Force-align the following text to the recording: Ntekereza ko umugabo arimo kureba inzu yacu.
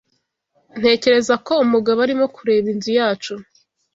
Ntekereza 0.79 1.33
ko 1.45 1.53
umugabo 1.65 1.99
arimo 2.05 2.25
kureba 2.35 2.67
inzu 2.73 2.91
yacu. 2.99 3.33